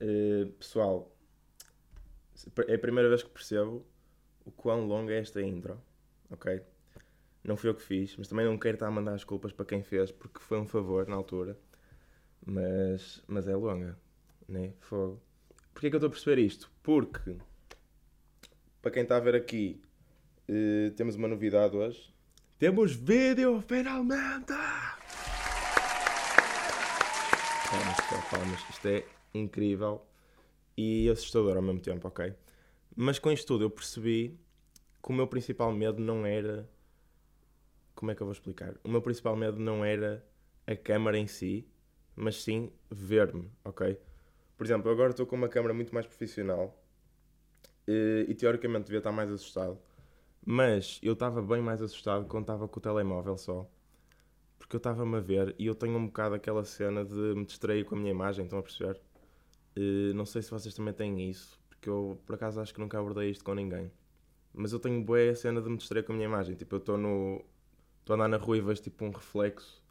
Uh, 0.00 0.46
pessoal, 0.52 1.14
é 2.66 2.74
a 2.74 2.78
primeira 2.78 3.08
vez 3.08 3.22
que 3.22 3.28
percebo 3.28 3.84
o 4.44 4.50
quão 4.50 4.86
longa 4.86 5.12
é 5.12 5.18
esta 5.18 5.42
intro, 5.42 5.80
ok? 6.30 6.62
Não 7.44 7.56
fui 7.56 7.70
eu 7.70 7.74
que 7.74 7.82
fiz, 7.82 8.16
mas 8.16 8.28
também 8.28 8.46
não 8.46 8.58
quero 8.58 8.76
estar 8.76 8.86
a 8.86 8.90
mandar 8.90 9.14
as 9.14 9.24
culpas 9.24 9.52
para 9.52 9.66
quem 9.66 9.82
fez, 9.82 10.10
porque 10.10 10.40
foi 10.40 10.58
um 10.58 10.66
favor 10.66 11.06
na 11.06 11.16
altura. 11.16 11.58
Mas, 12.44 13.22
mas 13.26 13.46
é 13.46 13.54
longa, 13.54 13.98
né? 14.48 14.72
Fogo. 14.80 15.20
Porquê 15.72 15.88
é 15.88 15.90
que 15.90 15.96
eu 15.96 15.98
estou 15.98 16.08
a 16.08 16.10
perceber 16.10 16.40
isto? 16.40 16.70
Porque, 16.82 17.36
para 18.80 18.90
quem 18.90 19.02
está 19.02 19.16
a 19.16 19.20
ver 19.20 19.34
aqui, 19.34 19.82
uh, 20.48 20.90
temos 20.92 21.16
uma 21.16 21.28
novidade 21.28 21.76
hoje. 21.76 22.12
Temos 22.58 22.94
vídeo, 22.94 23.62
finalmente! 23.66 24.52
Palmas, 27.70 28.30
palmas. 28.30 28.60
Isto 28.70 28.88
é 28.88 29.04
incrível 29.34 30.06
e 30.76 31.08
assustador 31.10 31.56
ao 31.56 31.62
mesmo 31.62 31.80
tempo, 31.80 32.08
ok? 32.08 32.34
Mas 32.96 33.18
com 33.18 33.30
isto 33.30 33.46
tudo 33.46 33.64
eu 33.64 33.70
percebi 33.70 34.38
que 35.02 35.10
o 35.10 35.12
meu 35.12 35.26
principal 35.26 35.72
medo 35.72 36.00
não 36.00 36.26
era. 36.26 36.68
Como 37.94 38.10
é 38.10 38.14
que 38.14 38.22
eu 38.22 38.26
vou 38.26 38.32
explicar? 38.32 38.74
O 38.84 38.88
meu 38.88 39.02
principal 39.02 39.36
medo 39.36 39.58
não 39.58 39.84
era 39.84 40.24
a 40.66 40.74
câmara 40.76 41.18
em 41.18 41.26
si, 41.26 41.66
mas 42.16 42.42
sim 42.42 42.72
ver-me, 42.90 43.50
ok? 43.64 43.98
Por 44.56 44.64
exemplo, 44.66 44.90
agora 44.90 45.10
estou 45.10 45.26
com 45.26 45.36
uma 45.36 45.48
câmera 45.48 45.74
muito 45.74 45.92
mais 45.94 46.06
profissional 46.06 46.78
e, 47.86 48.26
e 48.28 48.34
teoricamente 48.34 48.84
devia 48.84 48.98
estar 48.98 49.12
mais 49.12 49.30
assustado, 49.30 49.78
mas 50.44 50.98
eu 51.02 51.14
estava 51.14 51.42
bem 51.42 51.60
mais 51.62 51.82
assustado 51.82 52.26
quando 52.26 52.44
estava 52.44 52.68
com 52.68 52.78
o 52.78 52.82
telemóvel 52.82 53.36
só, 53.36 53.70
porque 54.58 54.76
eu 54.76 54.78
estava-me 54.78 55.16
a 55.16 55.20
ver 55.20 55.54
e 55.58 55.66
eu 55.66 55.74
tenho 55.74 55.96
um 55.96 56.06
bocado 56.06 56.34
aquela 56.34 56.64
cena 56.64 57.04
de 57.04 57.14
me 57.14 57.44
distrair 57.44 57.84
com 57.84 57.94
a 57.94 57.98
minha 57.98 58.10
imagem, 58.10 58.44
estão 58.44 58.58
a 58.58 58.62
perceber? 58.62 59.00
E, 59.80 60.12
não 60.14 60.26
sei 60.26 60.42
se 60.42 60.50
vocês 60.50 60.74
também 60.74 60.92
têm 60.92 61.30
isso, 61.30 61.58
porque 61.70 61.88
eu 61.88 62.20
por 62.26 62.34
acaso 62.34 62.60
acho 62.60 62.74
que 62.74 62.80
nunca 62.80 62.98
abordei 62.98 63.30
isto 63.30 63.42
com 63.42 63.54
ninguém, 63.54 63.90
mas 64.52 64.74
eu 64.74 64.78
tenho 64.78 65.02
boa 65.02 65.34
cena 65.34 65.62
de 65.62 65.70
me 65.70 65.78
distrair 65.78 66.02
com 66.02 66.12
a 66.12 66.16
minha 66.16 66.28
imagem, 66.28 66.54
tipo, 66.54 66.74
eu 66.74 66.78
estou 66.80 66.98
no. 66.98 67.42
Estou 68.00 68.14
a 68.14 68.16
andar 68.16 68.28
na 68.28 68.36
rua 68.36 68.58
e 68.58 68.60
vejo 68.60 68.82
tipo 68.82 69.04
um 69.06 69.10
reflexo 69.10 69.82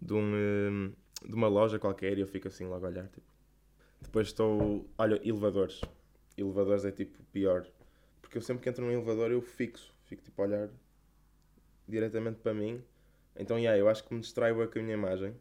de 0.00 0.14
um. 0.14 0.32
Hum, 0.34 0.92
de 1.26 1.34
uma 1.34 1.48
loja 1.48 1.78
qualquer 1.78 2.16
e 2.16 2.22
eu 2.22 2.26
fico 2.26 2.48
assim 2.48 2.64
logo 2.64 2.86
a 2.86 2.88
olhar, 2.88 3.06
tipo. 3.08 3.26
Depois 4.00 4.28
estou. 4.28 4.88
Olha, 4.96 5.20
elevadores. 5.22 5.82
Elevadores 6.38 6.86
é 6.86 6.90
tipo 6.90 7.22
pior. 7.24 7.66
Porque 8.22 8.38
eu 8.38 8.42
sempre 8.42 8.62
que 8.62 8.68
entro 8.70 8.82
num 8.82 8.92
elevador 8.92 9.30
eu 9.30 9.42
fixo. 9.42 9.94
Fico 10.04 10.22
tipo 10.22 10.40
a 10.40 10.46
olhar 10.46 10.70
diretamente 11.86 12.38
para 12.38 12.54
mim. 12.54 12.82
Então, 13.36 13.58
yeah, 13.58 13.78
eu 13.78 13.88
acho 13.90 14.04
que 14.04 14.14
me 14.14 14.20
distraio 14.20 14.54
com 14.70 14.78
a 14.78 14.82
minha 14.82 14.94
imagem. 14.94 15.34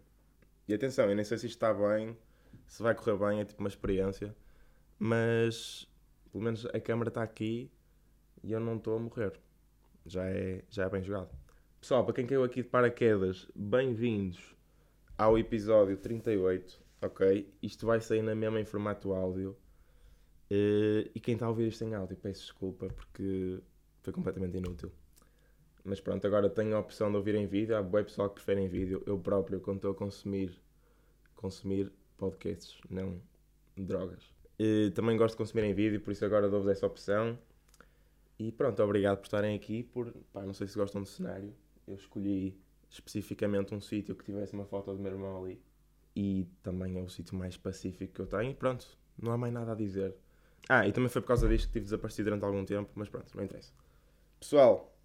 E 0.67 0.73
atenção, 0.73 1.09
eu 1.09 1.15
nem 1.15 1.23
sei 1.23 1.37
se 1.37 1.47
isto 1.47 1.55
está 1.55 1.73
bem, 1.73 2.17
se 2.65 2.81
vai 2.81 2.95
correr 2.95 3.17
bem, 3.17 3.39
é 3.39 3.45
tipo 3.45 3.59
uma 3.61 3.69
experiência. 3.69 4.35
Mas, 4.99 5.87
pelo 6.31 6.43
menos 6.43 6.65
a 6.67 6.79
câmera 6.79 7.09
está 7.09 7.23
aqui 7.23 7.71
e 8.43 8.51
eu 8.51 8.59
não 8.59 8.77
estou 8.77 8.95
a 8.95 8.99
morrer. 8.99 9.39
Já 10.05 10.25
é, 10.25 10.63
já 10.69 10.85
é 10.85 10.89
bem 10.89 11.03
jogado. 11.03 11.29
Pessoal, 11.79 12.05
para 12.05 12.13
quem 12.13 12.25
caiu 12.25 12.43
aqui 12.43 12.63
de 12.63 12.69
paraquedas, 12.69 13.47
bem-vindos 13.55 14.55
ao 15.17 15.37
episódio 15.37 15.97
38, 15.97 16.81
ok? 17.01 17.53
Isto 17.61 17.85
vai 17.85 17.99
sair 17.99 18.21
na 18.21 18.33
mesma 18.33 18.59
em 18.59 18.65
formato 18.65 19.13
áudio. 19.13 19.57
Uh, 20.51 21.09
e 21.13 21.19
quem 21.19 21.33
está 21.33 21.45
a 21.45 21.49
ouvir 21.49 21.67
isto 21.67 21.83
em 21.83 21.93
áudio, 21.93 22.15
peço 22.17 22.41
desculpa 22.41 22.87
porque 22.87 23.59
foi 24.01 24.13
completamente 24.13 24.57
inútil. 24.57 24.91
Mas 25.83 25.99
pronto, 25.99 26.25
agora 26.25 26.49
tenho 26.49 26.75
a 26.75 26.79
opção 26.79 27.09
de 27.09 27.17
ouvir 27.17 27.35
em 27.35 27.45
vídeo. 27.45 27.75
Há 27.75 27.81
web 27.81 28.05
pessoal 28.05 28.29
que 28.29 28.35
prefere 28.35 28.61
em 28.61 28.67
vídeo. 28.67 29.03
Eu 29.05 29.19
próprio, 29.19 29.59
quando 29.59 29.77
estou 29.77 29.91
a 29.91 29.95
consumir, 29.95 30.57
consumir 31.35 31.91
podcasts, 32.23 32.79
não 32.89 33.21
drogas. 33.75 34.23
Uh, 34.59 34.91
também 34.91 35.17
gosto 35.17 35.33
de 35.33 35.37
consumir 35.37 35.63
em 35.63 35.73
vídeo, 35.73 35.99
por 35.99 36.11
isso 36.11 36.23
agora 36.23 36.49
dou-vos 36.49 36.69
essa 36.69 36.85
opção. 36.85 37.37
E 38.39 38.51
pronto, 38.51 38.81
obrigado 38.81 39.17
por 39.17 39.25
estarem 39.25 39.55
aqui. 39.55 39.83
Por, 39.83 40.11
pá, 40.31 40.43
não 40.43 40.53
sei 40.53 40.67
se 40.67 40.77
gostam 40.77 41.01
do 41.01 41.07
cenário. 41.07 41.53
Eu 41.87 41.95
escolhi 41.95 42.57
especificamente 42.89 43.73
um 43.73 43.81
sítio 43.81 44.15
que 44.15 44.23
tivesse 44.23 44.53
uma 44.53 44.65
foto 44.65 44.93
do 44.93 44.99
meu 44.99 45.11
irmão 45.11 45.43
ali. 45.43 45.61
E 46.15 46.47
também 46.61 46.97
é 46.99 47.01
o 47.01 47.09
sítio 47.09 47.35
mais 47.35 47.57
pacífico 47.57 48.13
que 48.13 48.19
eu 48.21 48.27
tenho. 48.27 48.51
E 48.51 48.53
pronto, 48.53 48.87
não 49.21 49.31
há 49.31 49.37
mais 49.37 49.53
nada 49.53 49.71
a 49.71 49.75
dizer. 49.75 50.15
Ah, 50.69 50.87
e 50.87 50.91
também 50.91 51.09
foi 51.09 51.21
por 51.21 51.27
causa 51.27 51.47
disto 51.47 51.67
que 51.67 51.73
tive 51.73 51.85
desaparecido 51.85 52.25
durante 52.29 52.45
algum 52.45 52.63
tempo, 52.63 52.89
mas 52.95 53.09
pronto, 53.09 53.35
não 53.35 53.43
interessa. 53.43 53.73
Pessoal, 54.39 54.95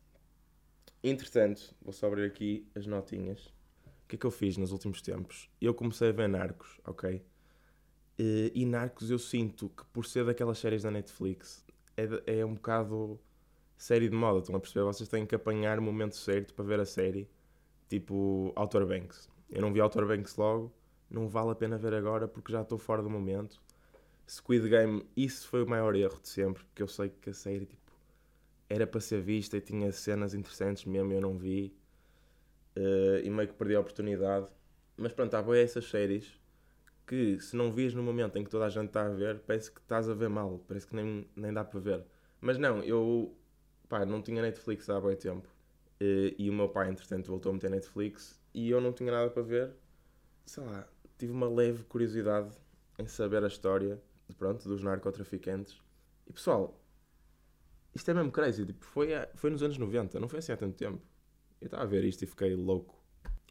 entretanto, 1.03 1.75
vou 1.83 1.93
só 1.93 2.07
abrir 2.07 2.27
aqui 2.27 2.67
as 2.75 2.87
notinhas. 2.87 3.53
Que 4.09 4.17
é 4.17 4.19
que 4.19 4.27
eu 4.27 4.31
fiz 4.31 4.57
nos 4.57 4.73
últimos 4.73 5.03
tempos? 5.03 5.51
Eu 5.61 5.75
comecei 5.75 6.09
a 6.09 6.13
ver 6.13 6.29
Narcos, 6.29 6.81
ok? 6.85 7.23
E 8.19 8.67
Narcos 8.67 9.11
eu 9.11 9.19
sinto 9.19 9.69
que 9.69 9.85
por 9.93 10.05
ser 10.05 10.25
daquelas 10.25 10.59
séries 10.59 10.83
da 10.83 10.91
Netflix 10.91 11.65
é, 11.97 12.41
é 12.41 12.45
um 12.45 12.55
bocado 12.55 13.21
série 13.77 14.09
de 14.09 14.15
moda, 14.17 14.41
estão 14.41 14.57
a 14.57 14.61
perceber? 14.61 14.85
Vocês 14.85 15.09
têm 15.09 15.25
que 15.25 15.35
apanhar 15.35 15.79
o 15.79 15.83
momento 15.83 16.17
certo 16.17 16.53
para 16.55 16.65
ver 16.65 16.81
a 16.81 16.85
série 16.85 17.29
tipo 17.89 18.53
Outer 18.57 18.85
Banks. 18.87 19.31
Eu 19.49 19.63
não 19.63 19.73
vi 19.73 19.81
Outer 19.81 20.07
Banks 20.07 20.37
logo, 20.37 20.73
não 21.09 21.29
vale 21.29 21.51
a 21.51 21.55
pena 21.55 21.79
ver 21.79 21.95
agora 21.95 22.27
porque 22.27 22.53
já 22.53 22.63
estou 22.63 22.77
fora 22.77 23.03
do 23.03 23.09
momento. 23.11 23.63
Squid 24.29 24.69
Game, 24.69 25.07
isso 25.17 25.49
foi 25.49 25.63
o 25.63 25.67
maior 25.67 25.95
erro 25.95 26.21
de 26.21 26.29
sempre, 26.29 26.65
porque 26.65 26.83
eu 26.83 26.89
sei 26.89 27.09
que 27.09 27.31
a 27.31 27.35
série 27.35 27.67
tipo, 27.67 27.93
era 28.69 28.87
para 28.87 29.01
ser 29.01 29.23
vista 29.23 29.57
e 29.57 29.61
tinha 29.61 29.91
cenas 29.93 30.35
interessantes 30.35 30.85
mesmo, 30.85 31.13
eu 31.13 31.21
não 31.21 31.39
vi. 31.39 31.75
Uh, 32.79 33.19
e 33.25 33.31
meio 33.31 33.49
que 33.49 33.55
perdi 33.55 33.75
a 33.75 33.81
oportunidade. 33.81 34.47
Mas 34.97 35.13
pronto, 35.13 35.35
há 35.35 35.43
boas 35.43 35.59
essas 35.59 35.85
séries 35.89 36.39
que 37.07 37.41
se 37.41 37.57
não 37.57 37.73
vias 37.73 37.95
no 37.95 38.03
momento 38.03 38.37
em 38.37 38.45
que 38.45 38.51
toda 38.51 38.67
a 38.67 38.69
gente 38.69 38.89
está 38.89 39.07
a 39.07 39.09
ver, 39.09 39.41
parece 39.41 39.73
que 39.73 39.81
estás 39.81 40.09
a 40.09 40.15
ver 40.15 40.29
mal, 40.29 40.63
parece 40.69 40.87
que 40.87 40.95
nem, 40.95 41.27
nem 41.35 41.53
dá 41.53 41.65
para 41.65 41.81
ver. 41.81 42.05
Mas 42.41 42.59
não, 42.59 42.83
eu 42.83 43.35
pá, 43.89 44.05
não 44.05 44.23
tinha 44.23 44.43
Netflix 44.43 44.89
há 44.91 45.01
bem 45.01 45.17
tempo. 45.17 45.49
Uh, 46.01 46.31
e 46.39 46.49
o 46.49 46.53
meu 46.53 46.69
pai, 46.69 46.89
entretanto, 46.89 47.29
voltou 47.29 47.51
a 47.51 47.55
meter 47.55 47.71
Netflix 47.71 48.41
e 48.55 48.71
eu 48.71 48.81
não 48.81 48.93
tinha 48.93 49.11
nada 49.11 49.31
para 49.31 49.43
ver. 49.43 49.75
Sei 50.47 50.63
lá, 50.63 50.87
tive 51.19 51.33
uma 51.33 51.49
leve 51.49 51.85
curiosidade 51.85 52.57
em 52.99 53.07
saber 53.07 53.43
a 53.43 53.49
história 53.49 54.01
pronto, 54.37 54.69
dos 54.69 54.83
narcotraficantes. 54.83 55.81
E 56.27 56.33
pessoal, 56.33 56.81
isto 57.95 58.11
é 58.11 58.15
mesmo 58.15 58.31
crazy. 58.31 58.67
Tipo, 58.67 58.85
foi, 58.85 59.09
foi 59.35 59.51
nos 59.51 59.63
anos 59.63 59.79
90, 59.79 60.21
não 60.21 60.29
foi 60.29 60.39
assim 60.41 60.53
há 60.53 60.57
tanto 60.57 60.77
tempo. 60.77 61.03
Eu 61.61 61.67
estava 61.67 61.83
a 61.83 61.87
ver 61.87 62.05
isto 62.05 62.23
e 62.23 62.27
fiquei 62.27 62.55
louco. 62.55 62.97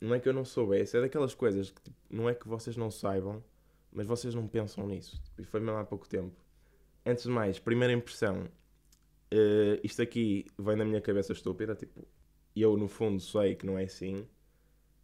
Não 0.02 0.14
é 0.14 0.20
que 0.20 0.30
eu 0.30 0.34
não 0.34 0.46
soubesse, 0.46 0.96
é 0.96 1.02
daquelas 1.02 1.34
coisas 1.34 1.72
que 1.72 1.82
tipo, 1.82 1.98
não 2.10 2.30
é 2.30 2.36
que 2.36 2.48
vocês 2.48 2.78
não 2.78 2.92
saibam, 2.92 3.44
mas 3.92 4.06
vocês 4.06 4.34
não 4.36 4.48
pensam 4.48 4.88
nisso. 4.88 5.22
E 5.38 5.44
foi 5.44 5.60
mesmo 5.60 5.78
há 5.78 5.84
pouco 5.84 6.08
tempo. 6.08 6.36
Antes 7.06 7.24
de 7.24 7.30
mais, 7.30 7.58
primeira 7.60 7.94
impressão. 7.94 8.48
Uh, 9.34 9.80
isto 9.84 10.02
aqui 10.02 10.46
vem 10.58 10.78
da 10.78 10.86
minha 10.86 11.02
cabeça 11.02 11.34
estúpida, 11.34 11.76
tipo, 11.76 12.08
eu 12.56 12.78
no 12.78 12.88
fundo 12.88 13.20
sei 13.20 13.56
que 13.56 13.66
não 13.66 13.78
é 13.78 13.84
assim, 13.84 14.26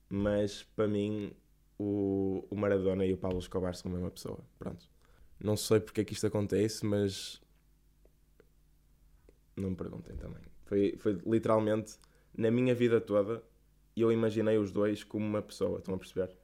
mas 0.09 0.63
para 0.63 0.87
mim 0.87 1.33
o, 1.77 2.45
o 2.49 2.55
Maradona 2.55 3.05
e 3.05 3.13
o 3.13 3.17
Pablo 3.17 3.39
Escobar 3.39 3.75
são 3.75 3.91
a 3.91 3.93
mesma 3.95 4.11
pessoa. 4.11 4.39
Pronto. 4.57 4.89
Não 5.39 5.57
sei 5.57 5.79
porque 5.79 6.01
é 6.01 6.05
que 6.05 6.13
isto 6.13 6.27
acontece, 6.27 6.85
mas 6.85 7.41
não 9.55 9.71
me 9.71 9.75
perguntem 9.75 10.15
também. 10.15 10.41
Foi, 10.65 10.95
foi 10.97 11.19
literalmente 11.25 11.97
na 12.35 12.51
minha 12.51 12.73
vida 12.73 12.99
toda 12.99 13.43
eu 13.95 14.11
imaginei 14.11 14.57
os 14.57 14.71
dois 14.71 15.03
como 15.03 15.25
uma 15.25 15.41
pessoa, 15.41 15.79
estão 15.79 15.93
a 15.93 15.97
perceber? 15.97 16.35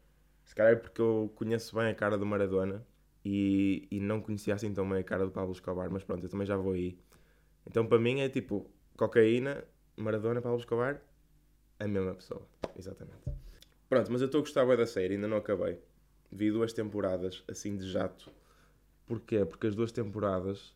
Se 0.43 0.55
calhar 0.55 0.73
é 0.73 0.75
porque 0.75 1.01
eu 1.01 1.31
conheço 1.35 1.75
bem 1.75 1.87
a 1.87 1.95
cara 1.95 2.17
do 2.17 2.25
Maradona 2.25 2.85
e, 3.25 3.87
e 3.91 3.99
não 3.99 4.21
conhecia 4.21 4.53
assim 4.53 4.73
tão 4.73 4.87
bem 4.87 4.99
a 4.99 5.03
cara 5.03 5.25
do 5.25 5.31
Pablo 5.31 5.51
Escobar, 5.51 5.89
mas 5.91 6.03
pronto, 6.03 6.23
eu 6.23 6.29
também 6.29 6.45
já 6.45 6.55
vou 6.55 6.73
aí. 6.73 6.97
Então 7.65 7.85
para 7.85 7.99
mim 7.99 8.21
é 8.21 8.29
tipo 8.29 8.69
cocaína, 8.95 9.63
Maradona, 9.97 10.41
Pablo 10.41 10.59
Escobar, 10.59 11.01
a 11.79 11.87
mesma 11.87 12.15
pessoa. 12.15 12.41
Exatamente. 12.77 13.19
Pronto, 13.89 14.11
mas 14.11 14.21
eu 14.21 14.25
estou 14.27 14.39
a 14.39 14.41
gostar 14.41 14.65
bem 14.65 14.77
da 14.77 14.85
série, 14.85 15.15
ainda 15.15 15.27
não 15.27 15.37
acabei. 15.37 15.79
Vi 16.31 16.51
duas 16.51 16.73
temporadas 16.73 17.43
assim 17.47 17.75
de 17.75 17.89
jato. 17.89 18.31
Porquê? 19.07 19.43
Porque 19.43 19.65
as 19.65 19.75
duas 19.75 19.91
temporadas 19.91 20.75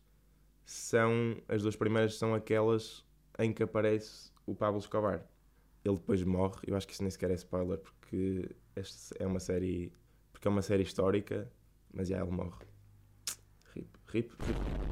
são. 0.64 1.40
As 1.46 1.62
duas 1.62 1.76
primeiras 1.76 2.16
são 2.16 2.34
aquelas 2.34 3.04
em 3.38 3.52
que 3.52 3.62
aparece 3.62 4.32
o 4.46 4.54
Pablo 4.54 4.78
Escobar. 4.78 5.24
Ele 5.84 5.96
depois 5.96 6.22
morre, 6.22 6.60
eu 6.66 6.76
acho 6.76 6.86
que 6.86 6.94
isso 6.94 7.02
nem 7.02 7.10
sequer 7.10 7.30
é 7.30 7.34
spoiler, 7.34 7.78
porque 7.78 8.50
esta 8.74 9.14
é 9.22 9.26
uma 9.26 9.40
série. 9.40 9.92
Porque 10.32 10.48
é 10.48 10.50
uma 10.50 10.62
série 10.62 10.82
histórica, 10.82 11.50
mas 11.92 12.08
já 12.08 12.20
ele 12.20 12.30
morre. 12.30 12.64
Rip, 13.74 13.88
rip, 14.06 14.32
rip. 14.40 14.84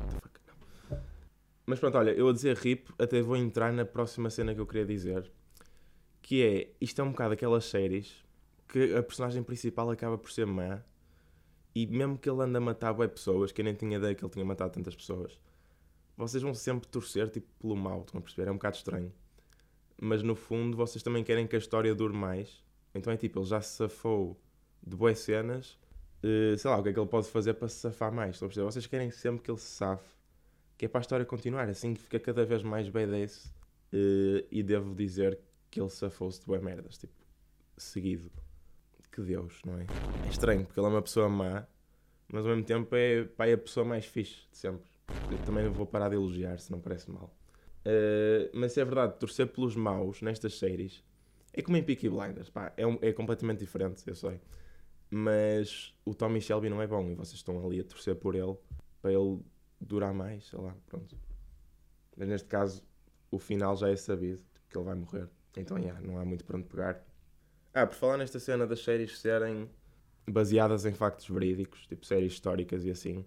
Mas 1.66 1.78
pronto, 1.78 1.96
olha, 1.96 2.10
eu 2.10 2.28
a 2.28 2.32
dizer 2.32 2.56
RIP 2.56 2.90
até 2.98 3.22
vou 3.22 3.36
entrar 3.36 3.72
na 3.72 3.84
próxima 3.84 4.28
cena 4.28 4.54
que 4.54 4.60
eu 4.60 4.66
queria 4.66 4.84
dizer. 4.84 5.30
Que 6.20 6.42
é, 6.42 6.72
isto 6.80 7.00
é 7.00 7.04
um 7.04 7.10
bocado 7.10 7.34
aquelas 7.34 7.64
séries 7.64 8.22
que 8.68 8.94
a 8.94 9.02
personagem 9.02 9.42
principal 9.42 9.90
acaba 9.90 10.16
por 10.18 10.30
ser 10.30 10.46
má 10.46 10.82
e 11.74 11.86
mesmo 11.86 12.18
que 12.18 12.28
ele 12.28 12.42
anda 12.42 12.58
a 12.58 12.60
matar 12.60 12.92
boas 12.92 13.10
pessoas, 13.10 13.52
que 13.52 13.60
eu 13.60 13.64
nem 13.64 13.74
tinha 13.74 13.96
ideia 13.96 14.14
que 14.14 14.24
ele 14.24 14.32
tinha 14.32 14.44
matado 14.44 14.72
tantas 14.72 14.94
pessoas, 14.94 15.38
vocês 16.16 16.42
vão 16.42 16.54
sempre 16.54 16.88
torcer 16.88 17.28
tipo, 17.30 17.48
pelo 17.60 17.76
mal, 17.76 18.02
estão 18.02 18.18
a 18.18 18.22
perceber? 18.22 18.48
É 18.48 18.50
um 18.50 18.56
bocado 18.56 18.76
estranho. 18.76 19.12
Mas 20.04 20.22
no 20.22 20.34
fundo 20.34 20.76
vocês 20.76 21.02
também 21.02 21.22
querem 21.22 21.46
que 21.46 21.54
a 21.54 21.58
história 21.58 21.94
dure 21.94 22.14
mais. 22.14 22.62
Então 22.94 23.12
é 23.12 23.16
tipo, 23.16 23.38
ele 23.38 23.46
já 23.46 23.60
se 23.60 23.76
safou 23.76 24.40
de 24.84 24.96
boas 24.96 25.18
cenas 25.20 25.78
uh, 26.22 26.56
sei 26.56 26.70
lá, 26.70 26.78
o 26.78 26.82
que 26.82 26.90
é 26.90 26.92
que 26.92 26.98
ele 26.98 27.08
pode 27.08 27.28
fazer 27.28 27.54
para 27.54 27.68
se 27.68 27.76
safar 27.76 28.12
mais. 28.12 28.36
Estão 28.36 28.46
a 28.46 28.48
perceber? 28.48 28.66
Vocês 28.66 28.86
querem 28.86 29.10
sempre 29.10 29.42
que 29.42 29.50
ele 29.50 29.58
se 29.58 29.66
safe, 29.66 30.08
que 30.78 30.86
é 30.86 30.88
para 30.88 31.00
a 31.00 31.02
história 31.02 31.26
continuar, 31.26 31.68
assim 31.68 31.94
fica 31.94 32.18
cada 32.18 32.44
vez 32.44 32.62
mais 32.62 32.88
badass. 32.88 33.52
Uh, 33.92 34.46
e 34.50 34.62
devo 34.62 34.94
dizer 34.94 35.38
que 35.70 35.78
ele 35.78 35.90
safou-se 35.90 36.40
de 36.40 36.46
boas 36.46 36.62
merdas, 36.62 36.96
tipo, 36.96 37.12
seguido. 37.76 38.30
Que 39.10 39.20
Deus, 39.20 39.60
não 39.66 39.78
é? 39.78 39.86
É 40.24 40.30
estranho, 40.30 40.64
porque 40.64 40.80
ele 40.80 40.86
é 40.86 40.90
uma 40.90 41.02
pessoa 41.02 41.28
má, 41.28 41.66
mas 42.26 42.46
ao 42.46 42.52
mesmo 42.52 42.64
tempo 42.64 42.96
é, 42.96 43.24
pá, 43.24 43.46
é 43.46 43.52
a 43.52 43.58
pessoa 43.58 43.84
mais 43.84 44.06
fixe 44.06 44.48
de 44.50 44.56
sempre. 44.56 44.90
Eu 45.30 45.36
também 45.44 45.68
vou 45.68 45.84
parar 45.84 46.08
de 46.08 46.14
elogiar, 46.14 46.58
se 46.58 46.72
não 46.72 46.80
parece 46.80 47.10
mal. 47.10 47.30
Uh, 47.84 48.50
mas 48.54 48.76
é 48.78 48.84
verdade, 48.84 49.18
torcer 49.18 49.48
pelos 49.48 49.74
maus 49.74 50.22
nestas 50.22 50.58
séries 50.58 51.02
é 51.52 51.60
como 51.60 51.76
em 51.76 51.82
Peaky 51.82 52.08
Blinders, 52.08 52.48
pá, 52.48 52.72
é, 52.76 52.86
um, 52.86 52.98
é 53.02 53.12
completamente 53.12 53.58
diferente, 53.58 54.02
eu 54.06 54.14
sei. 54.14 54.40
Mas 55.10 55.94
o 56.04 56.14
Tommy 56.14 56.40
Shelby 56.40 56.70
não 56.70 56.80
é 56.80 56.86
bom 56.86 57.10
e 57.10 57.14
vocês 57.14 57.34
estão 57.34 57.64
ali 57.64 57.80
a 57.80 57.84
torcer 57.84 58.16
por 58.16 58.34
ele 58.34 58.56
para 59.02 59.12
ele 59.12 59.40
durar 59.78 60.14
mais, 60.14 60.46
sei 60.46 60.58
lá, 60.58 60.74
pronto. 60.86 61.14
Mas 62.16 62.28
neste 62.28 62.48
caso, 62.48 62.82
o 63.30 63.38
final 63.38 63.76
já 63.76 63.90
é 63.90 63.96
sabido, 63.96 64.42
que 64.70 64.76
ele 64.78 64.84
vai 64.84 64.94
morrer. 64.94 65.28
Então, 65.56 65.78
yeah, 65.78 66.00
não 66.00 66.18
há 66.18 66.24
muito 66.24 66.44
para 66.44 66.56
onde 66.56 66.66
pegar. 66.66 67.04
Ah, 67.74 67.86
por 67.86 67.96
falar 67.96 68.16
nesta 68.16 68.38
cena 68.38 68.66
das 68.66 68.82
séries 68.82 69.18
serem 69.18 69.68
baseadas 70.26 70.86
em 70.86 70.94
factos 70.94 71.28
verídicos, 71.28 71.86
tipo 71.86 72.06
séries 72.06 72.32
históricas 72.32 72.84
e 72.84 72.90
assim, 72.90 73.24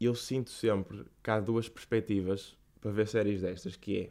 eu 0.00 0.14
sinto 0.14 0.50
sempre 0.50 1.06
que 1.22 1.30
há 1.30 1.38
duas 1.38 1.68
perspectivas 1.68 2.56
para 2.80 2.90
ver 2.90 3.06
séries 3.06 3.42
destas, 3.42 3.76
que 3.76 4.00
é, 4.00 4.10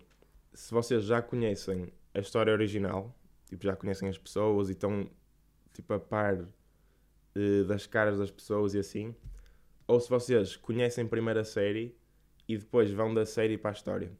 se 0.53 0.71
vocês 0.73 1.03
já 1.03 1.21
conhecem 1.21 1.91
a 2.13 2.19
história 2.19 2.53
original, 2.53 3.15
tipo, 3.47 3.63
já 3.63 3.75
conhecem 3.75 4.09
as 4.09 4.17
pessoas 4.17 4.69
e 4.69 4.73
estão, 4.73 5.09
tipo, 5.73 5.93
a 5.93 5.99
par 5.99 6.35
uh, 6.35 7.63
das 7.65 7.85
caras 7.87 8.19
das 8.19 8.29
pessoas 8.29 8.73
e 8.73 8.79
assim, 8.79 9.15
ou 9.87 9.99
se 9.99 10.09
vocês 10.09 10.55
conhecem 10.55 11.07
primeiro 11.07 11.39
a 11.39 11.43
série 11.43 11.95
e 12.47 12.57
depois 12.57 12.91
vão 12.91 13.13
da 13.13 13.25
série 13.25 13.57
para 13.57 13.71
a 13.71 13.73
história. 13.73 14.11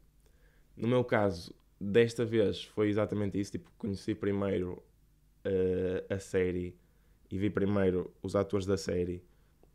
No 0.76 0.88
meu 0.88 1.04
caso, 1.04 1.54
desta 1.80 2.24
vez 2.24 2.64
foi 2.64 2.88
exatamente 2.88 3.38
isso, 3.38 3.52
tipo, 3.52 3.70
conheci 3.78 4.14
primeiro 4.14 4.82
uh, 5.44 6.12
a 6.12 6.18
série 6.18 6.76
e 7.30 7.38
vi 7.38 7.50
primeiro 7.50 8.12
os 8.22 8.34
atores 8.34 8.66
da 8.66 8.76
série 8.76 9.22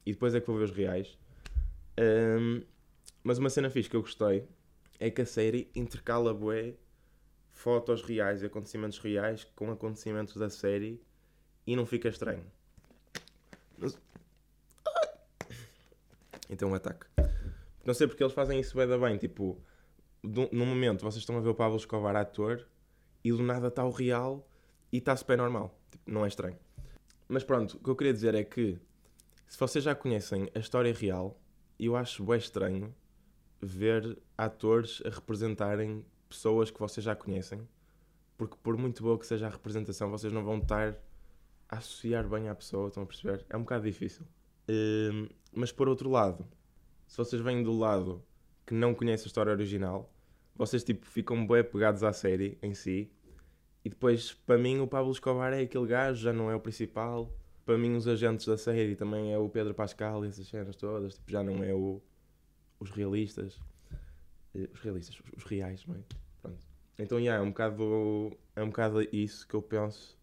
e 0.06 0.12
depois 0.12 0.36
é 0.36 0.42
que 0.42 0.48
vou 0.48 0.58
ver 0.58 0.66
os 0.66 0.72
reais. 0.72 1.18
Um, 1.98 2.62
mas 3.24 3.38
uma 3.38 3.50
cena 3.50 3.70
fixe 3.70 3.90
que 3.90 3.96
eu 3.96 4.02
gostei 4.02 4.46
é 5.00 5.10
que 5.10 5.22
a 5.22 5.26
série 5.26 5.70
intercala 5.76 6.34
bué 6.34 6.76
fotos 7.52 8.02
reais 8.02 8.42
e 8.42 8.46
acontecimentos 8.46 8.98
reais 9.00 9.44
com 9.56 9.72
acontecimentos 9.72 10.36
da 10.36 10.50
série 10.50 11.02
e 11.66 11.76
não 11.76 11.86
fica 11.86 12.10
estranho. 12.10 12.46
Então 16.50 16.70
um 16.70 16.76
ataque. 16.76 17.06
Não 17.86 17.94
sei 17.94 18.08
porque 18.08 18.24
eles 18.24 18.34
fazem 18.34 18.60
isso 18.60 18.76
bem, 18.76 19.00
bem 19.00 19.18
tipo, 19.18 19.60
num 20.24 20.66
momento 20.66 21.02
vocês 21.02 21.22
estão 21.22 21.38
a 21.38 21.42
ver 21.42 21.50
o 21.50 21.56
Pablo 21.56 21.78
Escobar 21.78 22.16
ator 22.16 22.68
e 23.24 23.32
do 23.32 23.42
nada 23.42 23.68
está 23.68 23.84
o 23.84 23.92
real 23.92 24.48
e 24.92 24.98
está 24.98 25.16
super 25.16 25.38
normal. 25.38 25.78
Tipo, 25.92 26.12
não 26.12 26.26
é 26.26 26.28
estranho. 26.28 26.58
Mas 27.28 27.44
pronto, 27.44 27.78
o 27.78 27.80
que 27.80 27.90
eu 27.90 27.96
queria 27.96 28.14
dizer 28.14 28.36
é 28.36 28.44
que 28.44 28.78
se 29.48 29.60
vocês 29.60 29.84
já 29.84 29.96
conhecem 29.96 30.50
a 30.54 30.60
história 30.60 30.94
real, 30.94 31.40
eu 31.80 31.96
acho 31.96 32.24
bem 32.24 32.38
estranho 32.38 32.94
ver 33.66 34.18
atores 34.38 35.02
a 35.06 35.10
representarem 35.10 36.06
pessoas 36.30 36.70
que 36.70 36.80
vocês 36.80 37.04
já 37.04 37.16
conhecem, 37.16 37.68
porque 38.38 38.56
por 38.62 38.78
muito 38.78 39.02
boa 39.02 39.18
que 39.18 39.26
seja 39.26 39.48
a 39.48 39.50
representação, 39.50 40.10
vocês 40.10 40.32
não 40.32 40.44
vão 40.44 40.58
estar 40.58 40.96
a 41.70 41.78
associar 41.78 42.28
bem 42.28 42.50
à 42.50 42.56
pessoa, 42.56 42.88
estão 42.88 43.04
a 43.04 43.06
perceber? 43.06 43.46
É 43.50 43.58
um 43.58 43.62
bocado 43.62 43.86
difícil. 43.86 44.26
Uh, 44.70 45.30
mas 45.54 45.72
por 45.72 45.88
outro 45.88 46.10
lado, 46.10 46.46
se 47.08 47.18
vocês 47.18 47.42
vêm 47.42 47.64
do 47.64 47.78
lado 47.78 48.24
que 48.66 48.74
não 48.74 48.94
conhece 48.94 49.24
a 49.24 49.28
história 49.28 49.52
original, 49.52 50.12
vocês 50.56 50.84
tipo 50.84 51.06
ficam 51.06 51.46
bem 51.46 51.64
pegados 51.64 52.04
à 52.04 52.12
série 52.14 52.58
em 52.62 52.74
si. 52.74 53.12
E 53.84 53.90
depois, 53.90 54.34
para 54.34 54.58
mim, 54.58 54.80
o 54.80 54.88
Pablo 54.88 55.12
Escobar 55.12 55.54
é 55.54 55.62
aquele 55.62 55.86
gajo, 55.86 56.24
já 56.24 56.34
não 56.34 56.50
é 56.50 56.56
o 56.56 56.60
principal. 56.60 57.32
Para 57.64 57.78
mim, 57.78 57.96
os 57.96 58.08
agentes 58.08 58.46
da 58.48 58.58
série 58.58 58.96
também 58.96 59.32
é 59.32 59.38
o 59.38 59.48
Pedro 59.48 59.74
Pascal 59.74 60.26
e 60.26 60.28
essas 60.28 60.48
cenas 60.48 60.76
todas, 60.76 61.16
tipo, 61.16 61.32
já 61.32 61.44
não 61.44 61.64
é 61.64 61.74
o, 61.74 62.02
os 62.80 62.92
realistas. 62.92 63.60
Eh, 64.54 64.70
os 64.74 64.80
realistas, 64.80 65.22
os, 65.36 65.44
reais, 65.44 65.86
não 65.86 65.96
é? 65.96 66.00
Pronto. 66.42 66.66
Então, 66.98 67.20
yeah, 67.20 67.44
é 67.44 67.46
um 67.46 67.50
bocado, 67.50 68.38
é 68.56 68.64
um 68.64 68.68
bocado 68.68 69.02
isso 69.16 69.48
que 69.48 69.54
eu 69.54 69.62
penso 69.62 70.18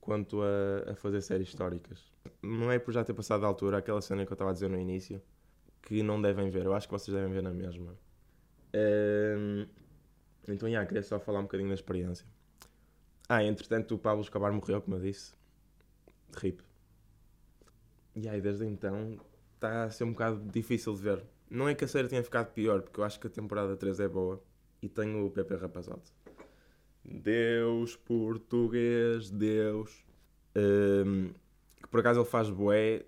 quanto 0.00 0.40
a, 0.42 0.92
a 0.92 0.94
fazer 0.96 1.20
séries 1.20 1.48
históricas. 1.48 2.10
Não 2.42 2.70
é 2.70 2.78
por 2.78 2.92
já 2.92 3.04
ter 3.04 3.14
passado 3.14 3.44
a 3.44 3.48
altura, 3.48 3.78
aquela 3.78 4.00
cena 4.00 4.24
que 4.24 4.32
eu 4.32 4.34
estava 4.34 4.50
a 4.50 4.54
dizer 4.54 4.68
no 4.68 4.78
início, 4.78 5.22
que 5.82 6.02
não 6.02 6.20
devem 6.20 6.50
ver. 6.50 6.64
Eu 6.64 6.74
acho 6.74 6.86
que 6.86 6.92
vocês 6.92 7.14
devem 7.14 7.32
ver 7.32 7.42
na 7.42 7.52
mesma. 7.52 7.96
Um, 8.74 9.66
então, 10.48 10.68
yeah, 10.68 10.86
queria 10.86 11.02
só 11.02 11.18
falar 11.18 11.40
um 11.40 11.44
bocadinho 11.44 11.68
da 11.68 11.74
experiência. 11.74 12.26
Ah, 13.28 13.44
entretanto, 13.44 13.94
o 13.94 13.98
Pablo 13.98 14.22
Escobar 14.22 14.52
morreu, 14.52 14.80
como 14.80 14.96
eu 14.96 15.00
disse. 15.00 15.34
RIP. 16.36 16.62
E 18.16 18.28
aí, 18.28 18.40
desde 18.40 18.66
então, 18.66 19.18
está 19.54 19.84
a 19.84 19.90
ser 19.90 20.04
um 20.04 20.12
bocado 20.12 20.40
difícil 20.50 20.94
de 20.94 21.02
ver. 21.02 21.24
Não 21.50 21.68
é 21.68 21.74
que 21.74 21.84
a 21.84 21.88
série 21.88 22.06
tenha 22.06 22.22
ficado 22.22 22.52
pior, 22.52 22.80
porque 22.80 23.00
eu 23.00 23.04
acho 23.04 23.18
que 23.18 23.26
a 23.26 23.30
temporada 23.30 23.76
3 23.76 23.98
é 23.98 24.08
boa. 24.08 24.40
E 24.80 24.88
tenho 24.88 25.26
o 25.26 25.30
Pepe 25.30 25.56
Rapazote. 25.56 26.12
Deus 27.04 27.96
português, 27.96 29.30
Deus. 29.30 30.04
Um, 30.56 31.32
que 31.76 31.88
por 31.90 32.00
acaso 32.00 32.20
ele 32.20 32.28
faz 32.28 32.48
boé. 32.48 33.04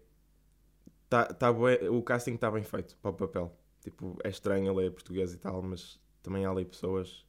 Tá, 1.09 1.27
tá 1.27 1.53
bué, 1.53 1.89
o 1.89 2.03
casting 2.03 2.35
está 2.35 2.51
bem 2.51 2.65
feito 2.65 2.97
para 2.97 3.11
o 3.13 3.15
papel. 3.15 3.57
Tipo, 3.81 4.19
é 4.25 4.29
estranho 4.29 4.73
ele 4.73 4.89
é 4.89 4.91
português 4.91 5.33
e 5.33 5.39
tal, 5.39 5.63
mas 5.63 6.01
também 6.23 6.45
há 6.45 6.51
ali 6.51 6.65
pessoas 6.65 7.25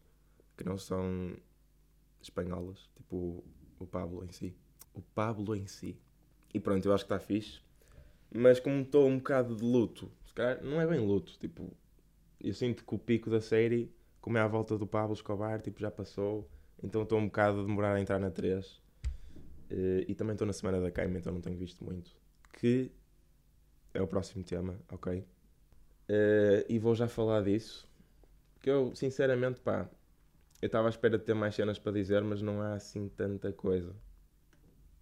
que 0.58 0.64
não 0.64 0.78
são 0.78 1.36
espanholas. 2.22 2.90
Tipo 2.96 3.16
o, 3.16 3.44
o 3.80 3.86
Pablo 3.86 4.24
em 4.24 4.32
si. 4.32 4.56
O 4.94 5.02
Pablo 5.02 5.56
em 5.56 5.68
si. 5.68 5.96
E 6.54 6.60
pronto, 6.60 6.86
eu 6.88 6.94
acho 6.94 7.06
que 7.06 7.14
está 7.14 7.24
fixe. 7.24 7.62
Mas 8.34 8.60
como 8.60 8.82
estou 8.82 9.08
um 9.08 9.18
bocado 9.18 9.56
de 9.56 9.64
luto 9.64 10.12
se 10.34 10.36
calhar 10.36 10.64
não 10.64 10.82
é 10.82 10.88
bem 10.88 11.00
luto, 11.00 11.38
tipo, 11.38 11.72
eu 12.42 12.54
sinto 12.56 12.84
que 12.84 12.96
o 12.96 12.98
pico 12.98 13.30
da 13.30 13.40
série, 13.40 13.94
como 14.20 14.36
é 14.36 14.42
à 14.42 14.48
volta 14.48 14.76
do 14.80 14.88
Pablo 14.88 15.14
Escobar, 15.14 15.62
tipo, 15.62 15.80
já 15.80 15.92
passou, 15.92 16.50
então 16.82 17.04
estou 17.04 17.20
um 17.20 17.26
bocado 17.26 17.60
a 17.60 17.64
demorar 17.64 17.94
a 17.94 18.02
entrar 18.02 18.18
na 18.18 18.32
3. 18.32 18.66
Uh, 18.66 18.82
eh, 19.70 20.06
e 20.08 20.16
também 20.16 20.34
estou 20.34 20.48
na 20.48 20.54
semana 20.54 20.82
da 20.82 20.90
queima, 20.90 21.20
então 21.20 21.32
não 21.32 21.40
tenho 21.40 21.56
visto 21.56 21.86
muito. 21.86 22.12
Que 22.52 22.92
é 23.94 24.02
o 24.02 24.08
próximo 24.08 24.44
tema, 24.44 24.76
ok? 24.92 25.20
Uh, 25.20 26.66
e 26.68 26.80
vou 26.80 26.96
já 26.96 27.08
falar 27.08 27.44
disso. 27.44 27.88
Que 28.60 28.72
eu, 28.72 28.96
sinceramente, 28.96 29.60
pá, 29.60 29.88
eu 30.64 30.66
estava 30.66 30.88
à 30.88 30.90
espera 30.90 31.16
de 31.16 31.26
ter 31.26 31.36
mais 31.36 31.54
cenas 31.54 31.78
para 31.78 31.92
dizer, 31.92 32.24
mas 32.24 32.42
não 32.42 32.60
há 32.60 32.74
assim 32.74 33.08
tanta 33.08 33.54
coisa. 33.54 33.96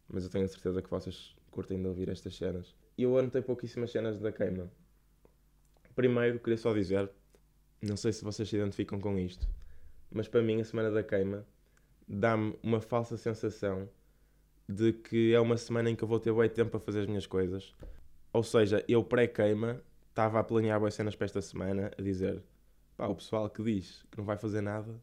Mas 0.10 0.26
eu 0.26 0.30
tenho 0.30 0.44
a 0.44 0.48
certeza 0.50 0.82
que 0.82 0.90
vocês 0.90 1.34
curtem 1.50 1.82
de 1.82 1.88
ouvir 1.88 2.10
estas 2.10 2.36
cenas. 2.36 2.76
E 2.98 3.04
eu 3.04 3.18
anotei 3.18 3.42
pouquíssimas 3.42 3.92
cenas 3.92 4.20
da 4.20 4.30
queima. 4.30 4.70
Primeiro, 5.96 6.40
queria 6.40 6.58
só 6.58 6.74
dizer, 6.74 7.10
não 7.82 7.98
sei 7.98 8.14
se 8.14 8.24
vocês 8.24 8.48
se 8.48 8.56
identificam 8.56 9.00
com 9.00 9.18
isto, 9.18 9.48
mas 10.12 10.28
para 10.28 10.42
mim 10.42 10.62
a 10.62 10.64
Semana 10.64 10.92
da 10.92 11.04
Queima 11.04 11.46
dá-me 12.08 12.58
uma 12.62 12.82
falsa 12.82 13.18
sensação 13.18 13.90
de 14.68 14.94
que 14.94 15.34
é 15.34 15.40
uma 15.40 15.58
semana 15.58 15.90
em 15.90 15.96
que 15.96 16.04
eu 16.04 16.08
vou 16.08 16.20
ter 16.20 16.34
bem 16.34 16.50
tempo 16.50 16.72
para 16.72 16.80
fazer 16.80 17.02
as 17.02 17.08
minhas 17.08 17.28
coisas. 17.28 17.76
Ou 18.34 18.44
seja, 18.44 18.84
eu 18.88 19.04
pré-queima 19.04 19.82
estava 20.10 20.40
a 20.40 20.44
planear 20.44 20.80
boas 20.80 20.94
cenas 20.94 21.16
para 21.16 21.26
esta 21.26 21.42
semana, 21.42 21.92
a 21.98 22.02
dizer 22.02 22.42
pá, 22.96 23.08
o 23.08 23.16
pessoal 23.16 23.50
que 23.50 23.64
diz 23.64 24.06
que 24.12 24.18
não 24.18 24.26
vai 24.26 24.38
fazer 24.38 24.62
nada 24.62 25.02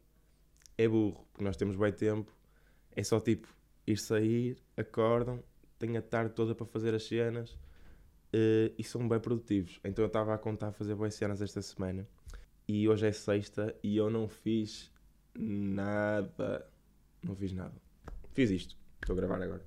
é 0.77 0.87
burro, 0.87 1.27
porque 1.31 1.43
nós 1.43 1.57
temos 1.57 1.75
bem 1.75 1.91
tempo, 1.91 2.31
é 2.95 3.03
só 3.03 3.19
tipo 3.19 3.47
ir 3.85 3.97
sair, 3.97 4.57
acordam, 4.77 5.43
tenho 5.77 5.97
a 5.97 6.01
tarde 6.01 6.33
toda 6.33 6.55
para 6.55 6.65
fazer 6.65 6.93
as 6.93 7.03
cenas 7.03 7.57
uh, 8.33 8.73
e 8.77 8.83
são 8.83 9.07
bem 9.07 9.19
produtivos. 9.19 9.79
Então 9.83 10.03
eu 10.03 10.07
estava 10.07 10.33
a 10.33 10.37
contar 10.37 10.71
fazer 10.71 10.95
boas 10.95 11.13
cenas 11.13 11.41
esta 11.41 11.61
semana 11.61 12.07
e 12.67 12.87
hoje 12.87 13.07
é 13.07 13.11
sexta 13.11 13.75
e 13.83 13.97
eu 13.97 14.09
não 14.09 14.27
fiz 14.27 14.91
nada. 15.37 16.67
Não 17.23 17.35
fiz 17.35 17.51
nada. 17.53 17.75
Fiz 18.33 18.49
isto. 18.49 18.77
Estou 19.01 19.13
a 19.13 19.17
gravar 19.17 19.41
agora. 19.41 19.65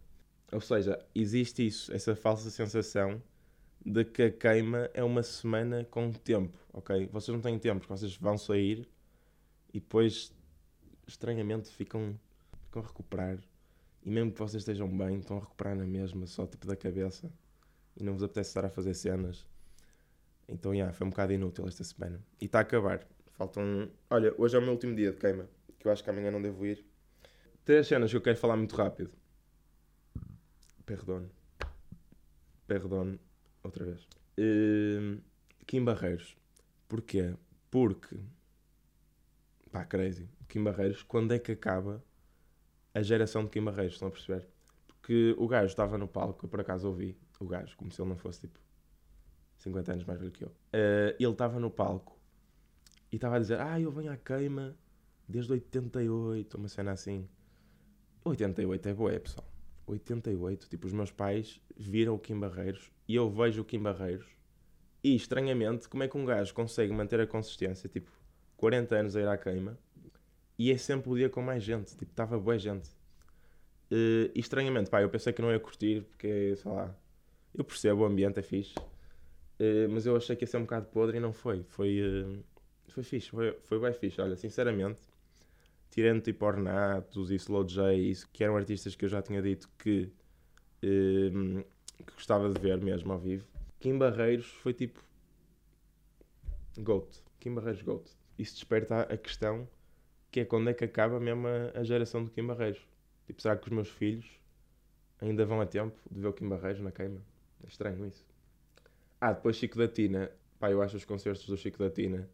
Ou 0.52 0.60
seja, 0.60 0.98
existe 1.14 1.66
isso, 1.66 1.92
essa 1.92 2.14
falsa 2.14 2.50
sensação 2.50 3.22
de 3.84 4.04
que 4.04 4.22
a 4.22 4.30
queima 4.30 4.90
é 4.94 5.02
uma 5.02 5.22
semana 5.22 5.84
com 5.84 6.12
tempo, 6.12 6.56
ok? 6.72 7.08
Vocês 7.10 7.34
não 7.34 7.42
têm 7.42 7.58
tempo, 7.58 7.80
porque 7.80 7.92
vocês 7.92 8.16
vão 8.16 8.36
sair 8.36 8.88
e 9.72 9.80
depois, 9.80 10.32
estranhamente, 11.06 11.70
ficam, 11.70 12.18
ficam 12.66 12.82
a 12.82 12.86
recuperar. 12.86 13.38
E 14.04 14.10
mesmo 14.10 14.30
que 14.30 14.38
vocês 14.38 14.62
estejam 14.62 14.86
bem, 14.86 15.18
estão 15.18 15.38
a 15.38 15.40
recuperar 15.40 15.74
na 15.74 15.86
mesma, 15.86 16.26
só 16.26 16.46
tipo 16.46 16.66
da 16.66 16.76
cabeça 16.76 17.32
e 17.96 18.02
não 18.04 18.14
vos 18.14 18.22
apetece 18.22 18.50
estar 18.50 18.64
a 18.64 18.70
fazer 18.70 18.94
cenas. 18.94 19.46
Então, 20.48 20.74
yeah, 20.74 20.92
foi 20.92 21.06
um 21.06 21.10
bocado 21.10 21.32
inútil 21.32 21.66
esta 21.66 21.84
semana. 21.84 22.20
E 22.40 22.46
está 22.46 22.58
a 22.58 22.62
acabar. 22.62 23.06
Faltam. 23.32 23.90
Olha, 24.10 24.34
hoje 24.36 24.56
é 24.56 24.58
o 24.58 24.62
meu 24.62 24.72
último 24.72 24.94
dia 24.94 25.12
de 25.12 25.18
queima, 25.18 25.48
que 25.78 25.86
eu 25.86 25.92
acho 25.92 26.02
que 26.02 26.10
amanhã 26.10 26.30
não 26.30 26.42
devo 26.42 26.66
ir. 26.66 26.84
Três 27.64 27.86
cenas 27.86 28.10
que 28.10 28.16
eu 28.16 28.20
quero 28.20 28.36
falar 28.36 28.56
muito 28.56 28.74
rápido. 28.74 29.10
Perdão. 30.84 31.30
Perdão, 32.66 33.18
outra 33.62 33.84
vez. 33.84 34.08
Uh, 34.38 35.20
Kim 35.66 35.84
Barreiros. 35.84 36.36
Porquê? 36.88 37.34
Porque. 37.70 38.18
Pá, 39.70 39.84
crazy. 39.84 40.28
Kim 40.48 40.62
Barreiros, 40.64 41.02
quando 41.02 41.32
é 41.32 41.38
que 41.38 41.52
acaba 41.52 42.04
a 42.94 43.02
geração 43.02 43.44
de 43.44 43.50
Kim 43.50 43.64
Barreiros? 43.64 43.94
Estão 43.94 44.08
a 44.08 44.10
perceber? 44.10 44.46
Porque 45.02 45.34
o 45.36 45.48
gajo 45.48 45.66
estava 45.66 45.98
no 45.98 46.06
palco, 46.06 46.46
eu 46.46 46.48
por 46.48 46.60
acaso 46.60 46.86
ouvi 46.86 47.18
o 47.40 47.44
gajo, 47.44 47.76
como 47.76 47.90
se 47.90 48.00
ele 48.00 48.08
não 48.08 48.16
fosse 48.16 48.42
tipo 48.42 48.58
50 49.56 49.92
anos 49.92 50.04
mais 50.04 50.20
velho 50.20 50.30
que 50.30 50.44
eu. 50.44 50.48
Uh, 50.48 51.16
ele 51.18 51.32
estava 51.32 51.58
no 51.58 51.70
palco 51.70 52.16
e 53.10 53.16
estava 53.16 53.34
a 53.34 53.38
dizer: 53.40 53.60
Ah, 53.60 53.80
eu 53.80 53.90
venho 53.90 54.12
à 54.12 54.16
queima 54.16 54.76
desde 55.28 55.52
88, 55.52 56.56
uma 56.56 56.68
cena 56.68 56.92
assim. 56.92 57.28
88 58.24 58.88
é 58.88 58.94
boa, 58.94 59.18
pessoal. 59.18 59.52
88, 59.88 60.68
tipo, 60.68 60.86
os 60.86 60.92
meus 60.92 61.10
pais 61.10 61.60
viram 61.76 62.14
o 62.14 62.18
Kim 62.18 62.38
Barreiros 62.38 62.92
e 63.08 63.16
eu 63.16 63.28
vejo 63.28 63.62
o 63.62 63.64
Kim 63.64 63.80
Barreiros 63.80 64.28
e, 65.02 65.16
estranhamente, 65.16 65.88
como 65.88 66.04
é 66.04 66.08
que 66.08 66.16
um 66.16 66.24
gajo 66.24 66.54
consegue 66.54 66.92
manter 66.92 67.20
a 67.20 67.26
consistência, 67.26 67.88
tipo, 67.88 68.08
40 68.56 68.94
anos 68.94 69.16
a 69.16 69.20
ir 69.20 69.26
à 69.26 69.36
queima 69.36 69.76
e 70.56 70.70
é 70.70 70.78
sempre 70.78 71.10
o 71.10 71.16
dia 71.16 71.28
com 71.28 71.42
mais 71.42 71.64
gente, 71.64 71.96
tipo, 71.96 72.12
estava 72.12 72.38
boa 72.38 72.56
gente. 72.56 72.88
Uh, 73.92 74.32
e 74.34 74.40
estranhamente, 74.40 74.88
pá, 74.88 75.02
eu 75.02 75.10
pensei 75.10 75.34
que 75.34 75.42
não 75.42 75.52
ia 75.52 75.60
curtir 75.60 76.00
porque, 76.04 76.56
sei 76.56 76.72
lá, 76.72 76.96
eu 77.54 77.62
percebo 77.62 78.00
o 78.00 78.04
ambiente, 78.06 78.40
é 78.40 78.42
fixe, 78.42 78.74
uh, 78.78 79.86
mas 79.90 80.06
eu 80.06 80.16
achei 80.16 80.34
que 80.34 80.44
ia 80.44 80.46
ser 80.46 80.56
um 80.56 80.62
bocado 80.62 80.86
podre 80.86 81.18
e 81.18 81.20
não 81.20 81.30
foi. 81.30 81.62
Foi, 81.64 82.00
uh, 82.00 82.42
foi 82.88 83.02
fixe, 83.02 83.28
foi, 83.28 83.52
foi 83.64 83.78
bem 83.78 83.92
fixe. 83.92 84.18
Olha, 84.18 84.34
sinceramente, 84.34 85.00
tirando 85.90 86.22
tipo 86.22 86.46
Ornatos 86.46 87.30
e 87.30 87.34
Slow 87.34 87.64
J, 87.64 87.92
isso, 87.92 88.26
que 88.32 88.42
eram 88.42 88.56
artistas 88.56 88.96
que 88.96 89.04
eu 89.04 89.10
já 89.10 89.20
tinha 89.20 89.42
dito 89.42 89.68
que, 89.78 90.10
um, 90.82 91.62
que 91.98 92.14
gostava 92.14 92.48
de 92.48 92.58
ver 92.58 92.80
mesmo 92.80 93.12
ao 93.12 93.18
vivo, 93.18 93.44
Kim 93.78 93.98
Barreiros 93.98 94.46
foi 94.46 94.72
tipo. 94.72 95.04
GOAT. 96.78 97.22
Kim 97.38 97.52
Barreiros 97.52 97.82
GOAT. 97.82 98.10
Isso 98.38 98.54
desperta 98.54 99.02
a 99.02 99.16
questão 99.18 99.68
que 100.30 100.40
é 100.40 100.44
quando 100.46 100.70
é 100.70 100.72
que 100.72 100.82
acaba 100.82 101.20
mesmo 101.20 101.46
a, 101.46 101.78
a 101.78 101.84
geração 101.84 102.24
do 102.24 102.30
Kim 102.30 102.46
Barreiros. 102.46 102.80
Tipo, 103.32 103.40
será 103.40 103.56
que 103.56 103.66
os 103.66 103.72
meus 103.72 103.88
filhos 103.88 104.26
ainda 105.18 105.46
vão 105.46 105.58
a 105.58 105.66
tempo 105.66 105.96
de 106.10 106.20
ver 106.20 106.28
o 106.28 106.32
Kim 106.34 106.46
Barreiros 106.48 106.82
na 106.82 106.92
queima? 106.92 107.22
É 107.64 107.66
estranho 107.66 108.06
isso. 108.06 108.26
Ah, 109.18 109.32
depois 109.32 109.56
Chico 109.56 109.78
da 109.78 109.88
Tina. 109.88 110.30
Pá, 110.60 110.70
eu 110.70 110.82
acho 110.82 110.98
os 110.98 111.04
concertos 111.06 111.46
do 111.46 111.56
Chico 111.56 111.78
da 111.78 111.88
Tina 111.88 112.28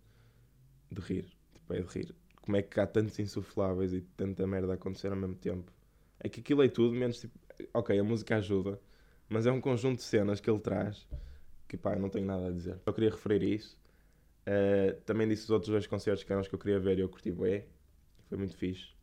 de 0.91 1.01
rir. 1.01 1.27
Tipo, 1.55 1.75
é 1.75 1.81
de 1.81 1.87
rir 1.87 2.15
como 2.43 2.57
é 2.57 2.63
que 2.63 2.81
há 2.81 2.87
tantos 2.87 3.19
insufláveis 3.19 3.93
e 3.93 4.01
tanta 4.01 4.45
merda 4.45 4.73
a 4.73 4.75
acontecer 4.75 5.13
ao 5.13 5.17
mesmo 5.17 5.37
tempo. 5.37 5.71
É 6.19 6.29
que 6.29 6.41
aquilo 6.41 6.63
é 6.65 6.69
tudo, 6.69 6.95
menos 6.95 7.21
tipo, 7.21 7.39
ok, 7.73 7.97
a 7.97 8.03
música 8.03 8.37
ajuda, 8.37 8.81
mas 9.29 9.47
é 9.47 9.53
um 9.53 9.61
conjunto 9.61 9.99
de 9.99 10.05
cenas 10.05 10.41
que 10.41 10.51
ele 10.51 10.59
traz 10.59 11.07
que 11.69 11.77
pá, 11.77 11.95
não 11.95 12.09
tenho 12.09 12.27
nada 12.27 12.49
a 12.49 12.51
dizer. 12.51 12.81
Eu 12.85 12.93
queria 12.93 13.11
referir 13.11 13.43
isso. 13.43 13.79
Uh, 14.47 14.99
também 15.03 15.29
disse 15.29 15.45
os 15.45 15.51
outros 15.51 15.71
dois 15.71 15.87
concertos 15.87 16.25
que 16.25 16.33
eram 16.33 16.41
os 16.41 16.49
que 16.49 16.55
eu 16.55 16.59
queria 16.59 16.81
ver 16.81 16.99
e 16.99 17.03
eu 17.03 17.09
curti 17.09 17.31
bué. 17.31 17.67
Foi 18.31 18.39
muito 18.39 18.57
fixe. 18.57 18.98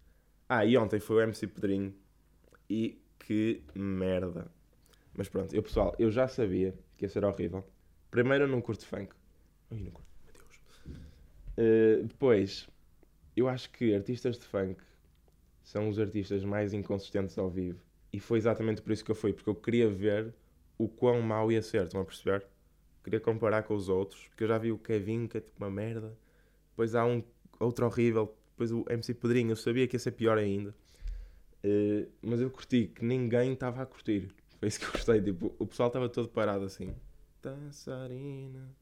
Ah, 0.48 0.66
e 0.66 0.78
ontem 0.78 1.00
foi 1.00 1.18
o 1.18 1.22
MC 1.22 1.48
Pedrinho 1.48 1.94
e 2.70 3.02
que 3.20 3.64
merda. 3.74 4.52
Mas 5.14 5.28
pronto, 5.28 5.56
eu 5.56 5.64
pessoal, 5.64 5.96
eu 5.98 6.12
já 6.12 6.28
sabia 6.28 6.74
que 6.98 7.06
ia 7.06 7.10
ser 7.10 7.24
horrível. 7.25 7.64
Primeiro 8.12 8.44
eu 8.44 8.48
não 8.48 8.62
curto 8.62 8.86
funk. 8.86 9.14
Ai, 9.72 9.80
não 9.80 9.92
curto, 9.92 10.08
meu 10.25 10.34
Deus. 10.34 10.62
Uh, 11.58 12.08
depois, 12.08 12.68
eu 13.36 13.48
acho 13.48 13.70
que 13.72 13.96
artistas 13.96 14.38
de 14.38 14.46
funk 14.46 14.82
são 15.64 15.90
os 15.90 16.00
artistas 16.00 16.44
mais 16.44 16.74
inconsistentes 16.74 17.38
ao 17.38 17.50
vivo. 17.50 17.82
E 18.14 18.20
foi 18.20 18.38
exatamente 18.38 18.82
por 18.82 18.92
isso 18.92 19.04
que 19.04 19.12
eu 19.12 19.16
fui, 19.16 19.34
porque 19.34 19.50
eu 19.50 19.56
queria 19.56 19.90
ver 19.90 20.34
o 20.78 20.88
quão 20.88 21.22
mau 21.22 21.52
ia 21.52 21.62
ser, 21.62 21.84
estão 21.84 22.02
a 22.02 22.06
perceber? 22.06 22.46
Queria 23.04 23.20
comparar 23.20 23.64
com 23.64 23.75
os 23.75 23.90
outros, 23.90 24.28
porque 24.28 24.44
eu 24.44 24.48
já 24.48 24.58
vi 24.58 24.72
o 24.72 24.78
Kevin, 24.78 25.28
que 25.28 25.38
é 25.38 25.42
tipo 25.42 25.58
uma 25.58 25.70
merda. 25.70 26.18
Depois 26.70 26.96
há 26.96 27.06
um 27.06 27.24
outro 27.60 27.86
horrível, 27.86 28.36
depois 28.56 28.72
o 28.72 28.86
MC 28.90 29.14
Pedrinho, 29.14 29.52
eu 29.52 29.56
sabia 29.58 29.86
que 29.86 29.98
ia 29.98 30.00
ser 30.00 30.12
pior 30.12 30.38
ainda. 30.38 30.74
Uh, 31.62 32.10
mas 32.22 32.40
eu 32.40 32.50
curti 32.50 32.88
que 32.88 33.04
ninguém 33.04 33.52
estava 33.52 33.82
a 33.82 33.86
curtir. 33.86 34.32
Foi 34.60 34.70
isso 34.70 34.80
que 34.80 34.86
eu 34.86 34.92
gostei. 34.94 35.22
Tipo, 35.22 35.54
o 35.60 35.68
pessoal 35.68 35.88
estava 35.88 36.08
todo 36.08 36.30
parado 36.30 36.64
assim. 36.64 36.96
Dançarina. 37.42 38.74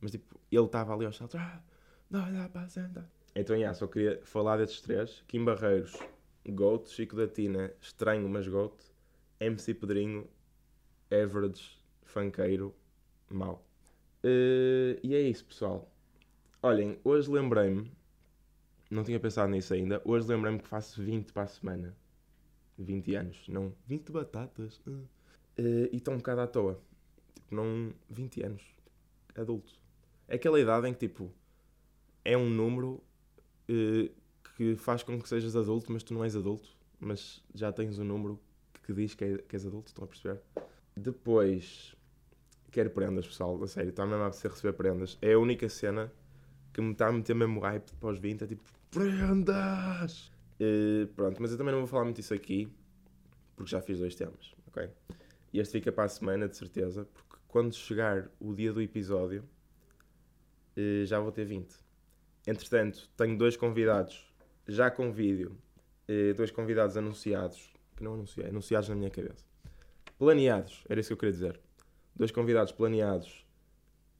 Mas 0.00 0.10
tipo, 0.10 0.40
ele 0.50 0.64
estava 0.64 0.92
ali 0.92 1.06
aos 1.06 1.16
saltos. 1.16 1.36
Ah, 1.36 1.62
não 2.10 2.32
dá 2.32 2.48
para 2.48 2.68
sentar. 2.68 3.08
Então, 3.36 3.54
yeah, 3.54 3.72
só 3.72 3.86
queria 3.86 4.20
falar 4.24 4.56
destes 4.56 4.80
três. 4.80 5.22
Kim 5.28 5.44
Barreiros, 5.44 5.96
GOAT. 6.48 6.88
Chico 6.88 7.14
da 7.14 7.28
Tina, 7.28 7.72
estranho, 7.80 8.28
mas 8.28 8.48
GOAT. 8.48 8.74
MC 9.38 9.74
Pedrinho, 9.74 10.28
average, 11.10 11.80
funkeiro, 12.02 12.74
mau. 13.30 13.64
Uh, 14.24 14.98
e 15.02 15.14
é 15.14 15.20
isso, 15.20 15.44
pessoal. 15.44 15.88
Olhem, 16.62 16.98
hoje 17.04 17.30
lembrei-me, 17.30 17.92
não 18.94 19.02
tinha 19.02 19.18
pensado 19.18 19.50
nisso 19.50 19.74
ainda, 19.74 20.00
hoje 20.04 20.26
lembrei-me 20.26 20.58
que 20.58 20.68
faço 20.68 21.02
20 21.02 21.32
para 21.32 21.42
a 21.42 21.46
semana. 21.46 21.96
20 22.78 23.14
anos, 23.14 23.48
não 23.48 23.72
20 23.86 24.10
batatas. 24.10 24.80
Uh. 24.86 25.06
Uh, 25.56 25.88
e 25.92 25.96
estou 25.96 26.14
um 26.14 26.16
bocado 26.16 26.40
à 26.40 26.46
toa. 26.46 26.80
Tipo, 27.34 27.54
não 27.54 27.92
20 28.10 28.42
anos. 28.42 28.62
Adulto. 29.36 29.72
É 30.28 30.36
aquela 30.36 30.58
idade 30.58 30.88
em 30.88 30.92
que, 30.92 31.08
tipo, 31.08 31.32
é 32.24 32.36
um 32.36 32.48
número 32.48 33.02
uh, 33.68 34.10
que 34.56 34.76
faz 34.76 35.02
com 35.02 35.20
que 35.20 35.28
sejas 35.28 35.54
adulto, 35.54 35.92
mas 35.92 36.02
tu 36.02 36.14
não 36.14 36.24
és 36.24 36.34
adulto, 36.34 36.68
mas 36.98 37.42
já 37.54 37.72
tens 37.72 37.98
um 37.98 38.04
número 38.04 38.40
que 38.82 38.92
diz 38.92 39.14
que, 39.14 39.24
é, 39.24 39.38
que 39.38 39.56
és 39.56 39.66
adulto, 39.66 39.88
estão 39.88 40.04
a 40.04 40.06
perceber? 40.06 40.40
Depois, 40.96 41.94
quero 42.70 42.90
prendas, 42.90 43.26
pessoal, 43.26 43.60
a 43.62 43.66
sério, 43.66 43.90
está 43.90 44.06
mesmo 44.06 44.22
a 44.22 44.28
receber 44.28 44.72
prendas. 44.72 45.18
É 45.20 45.32
a 45.32 45.38
única 45.38 45.68
cena 45.68 46.12
que 46.72 46.80
me 46.80 46.92
está 46.92 47.08
a 47.08 47.12
meter 47.12 47.34
mesmo 47.34 47.60
hype 47.60 47.90
pós 48.00 48.18
20, 48.18 48.42
é 48.42 48.46
tipo, 48.46 48.62
prendas! 48.94 50.32
Uh, 50.60 51.06
pronto, 51.14 51.42
mas 51.42 51.52
eu 51.52 51.58
também 51.58 51.72
não 51.72 51.80
vou 51.80 51.88
falar 51.88 52.04
muito 52.04 52.20
isso 52.20 52.32
aqui, 52.32 52.68
porque 53.56 53.70
já 53.70 53.80
fiz 53.80 53.98
dois 53.98 54.14
temas, 54.14 54.54
ok? 54.68 54.88
E 55.52 55.60
este 55.60 55.72
fica 55.72 55.92
para 55.92 56.04
a 56.04 56.08
semana, 56.08 56.48
de 56.48 56.56
certeza, 56.56 57.06
porque 57.12 57.36
quando 57.48 57.74
chegar 57.74 58.30
o 58.40 58.54
dia 58.54 58.72
do 58.72 58.80
episódio, 58.80 59.44
uh, 60.76 61.04
já 61.04 61.18
vou 61.18 61.32
ter 61.32 61.44
20. 61.44 61.74
Entretanto, 62.46 63.10
tenho 63.16 63.36
dois 63.36 63.56
convidados 63.56 64.32
já 64.66 64.90
com 64.90 65.12
vídeo, 65.12 65.56
eh, 66.08 66.32
dois 66.34 66.50
convidados 66.50 66.96
anunciados, 66.96 67.72
que 67.96 68.02
não 68.02 68.14
anunciei, 68.14 68.46
anunciados 68.46 68.88
na 68.88 68.94
minha 68.94 69.10
cabeça. 69.10 69.44
Planeados, 70.18 70.84
era 70.88 71.00
isso 71.00 71.08
que 71.08 71.12
eu 71.14 71.16
queria 71.16 71.32
dizer. 71.32 71.60
Dois 72.14 72.30
convidados 72.30 72.72
planeados 72.72 73.46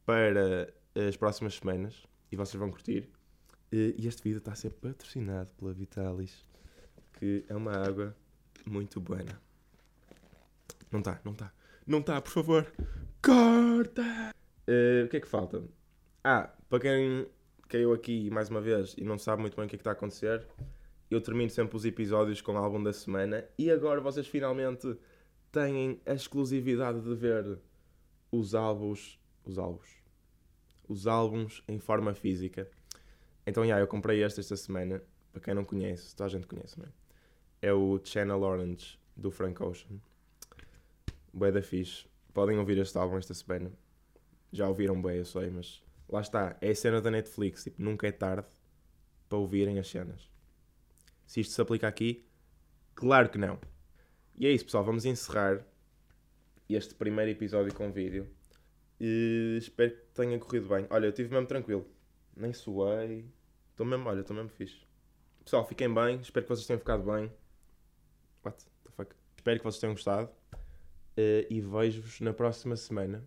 para 0.04 0.72
as 1.08 1.16
próximas 1.16 1.54
semanas 1.54 2.06
e 2.30 2.36
vocês 2.36 2.58
vão 2.58 2.70
curtir. 2.70 3.08
Eh, 3.74 3.92
e 3.98 4.06
este 4.06 4.22
vídeo 4.22 4.38
está 4.38 4.52
a 4.52 4.54
ser 4.54 4.72
patrocinado 4.74 5.50
pela 5.54 5.72
Vitalis, 5.72 6.46
que 7.14 7.44
é 7.48 7.56
uma 7.56 7.72
água 7.72 8.16
muito 8.64 9.00
boa. 9.00 9.18
Não 10.92 11.00
está, 11.00 11.20
não 11.24 11.32
está. 11.32 11.52
Não 11.84 11.98
está, 11.98 12.20
por 12.20 12.30
favor. 12.30 12.72
Corta! 13.20 14.32
Uh, 14.68 15.06
o 15.06 15.08
que 15.08 15.16
é 15.16 15.20
que 15.20 15.26
falta? 15.26 15.60
Ah, 16.22 16.54
para 16.68 16.78
quem 16.78 17.26
caiu 17.68 17.92
aqui 17.92 18.30
mais 18.30 18.48
uma 18.48 18.60
vez 18.60 18.94
e 18.96 19.02
não 19.02 19.18
sabe 19.18 19.42
muito 19.42 19.56
bem 19.56 19.66
o 19.66 19.68
que 19.68 19.74
é 19.74 19.78
que 19.78 19.80
está 19.80 19.90
a 19.90 19.94
acontecer, 19.94 20.46
eu 21.10 21.20
termino 21.20 21.50
sempre 21.50 21.76
os 21.76 21.84
episódios 21.84 22.40
com 22.40 22.52
o 22.52 22.56
álbum 22.56 22.80
da 22.80 22.92
semana 22.92 23.44
e 23.58 23.72
agora 23.72 24.00
vocês 24.00 24.28
finalmente 24.28 24.96
têm 25.50 26.00
a 26.06 26.14
exclusividade 26.14 27.00
de 27.00 27.14
ver 27.16 27.58
os 28.30 28.54
álbuns, 28.54 29.18
os 29.44 29.58
álbuns, 29.58 29.96
os 30.88 31.08
álbuns 31.08 31.64
em 31.66 31.80
forma 31.80 32.14
física. 32.14 32.70
Então, 33.46 33.64
yeah, 33.64 33.82
eu 33.82 33.86
comprei 33.86 34.22
este 34.22 34.40
esta 34.40 34.56
semana, 34.56 35.02
para 35.32 35.40
quem 35.40 35.54
não 35.54 35.64
conhece, 35.64 36.14
toda 36.14 36.26
a 36.26 36.30
gente 36.30 36.46
conhece, 36.46 36.78
não 36.78 36.86
é? 36.86 36.88
É 37.60 37.72
o 37.72 38.00
Channel 38.02 38.40
Orange 38.40 38.98
do 39.16 39.30
Frank 39.30 39.62
Ocean. 39.62 39.98
Bué 41.32 41.50
da 41.50 41.62
fixe. 41.62 42.06
Podem 42.32 42.58
ouvir 42.58 42.78
este 42.78 42.96
álbum 42.96 43.16
esta 43.16 43.34
semana. 43.34 43.72
Já 44.52 44.68
ouviram 44.68 45.00
bem, 45.00 45.18
eu 45.18 45.24
sei, 45.24 45.50
mas 45.50 45.82
lá 46.08 46.20
está, 46.20 46.56
é 46.60 46.70
a 46.70 46.74
cena 46.74 47.00
da 47.00 47.10
Netflix, 47.10 47.64
tipo, 47.64 47.82
nunca 47.82 48.06
é 48.06 48.12
tarde 48.12 48.46
para 49.28 49.38
ouvirem 49.38 49.78
as 49.78 49.88
cenas. 49.88 50.30
Se 51.26 51.40
isto 51.40 51.52
se 51.52 51.60
aplica 51.60 51.88
aqui, 51.88 52.26
claro 52.94 53.28
que 53.28 53.38
não. 53.38 53.58
E 54.36 54.46
é 54.46 54.50
isso, 54.50 54.64
pessoal, 54.64 54.84
vamos 54.84 55.04
encerrar 55.04 55.64
este 56.68 56.94
primeiro 56.94 57.30
episódio 57.30 57.72
com 57.74 57.90
vídeo. 57.92 58.28
E 59.00 59.56
espero 59.58 59.90
que 59.90 60.06
tenha 60.14 60.38
corrido 60.38 60.68
bem. 60.68 60.86
Olha, 60.90 61.06
eu 61.06 61.10
estive 61.10 61.30
mesmo 61.30 61.46
tranquilo. 61.46 61.86
Nem 62.36 62.52
suei. 62.52 63.30
Estou 63.70 63.86
mesmo, 63.86 64.08
olha, 64.08 64.20
estou 64.20 64.36
mesmo 64.36 64.50
fixe. 64.50 64.82
Pessoal, 65.44 65.66
fiquem 65.66 65.92
bem. 65.92 66.20
Espero 66.20 66.44
que 66.44 66.48
vocês 66.48 66.66
tenham 66.66 66.78
ficado 66.78 67.02
bem. 67.02 67.30
What 68.44 68.64
the 68.84 68.90
fuck? 68.90 69.14
Espero 69.36 69.58
que 69.58 69.64
vocês 69.64 69.80
tenham 69.80 69.94
gostado. 69.94 70.30
Uh, 71.16 71.46
e 71.48 71.60
vejo-vos 71.60 72.20
na 72.20 72.32
próxima 72.32 72.76
semana, 72.76 73.24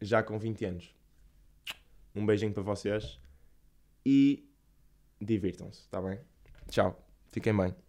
já 0.00 0.22
com 0.22 0.38
20 0.38 0.64
anos. 0.64 0.94
Um 2.14 2.24
beijinho 2.24 2.52
para 2.52 2.62
vocês 2.62 3.20
e 4.04 4.48
divirtam-se, 5.20 5.80
está 5.82 6.00
bem? 6.00 6.18
Tchau, 6.70 6.98
fiquem 7.26 7.54
bem. 7.54 7.87